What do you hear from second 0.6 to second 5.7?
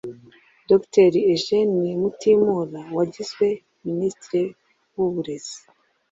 Dr Eugène Mutimura wagizwe Minisitiri w’uburezi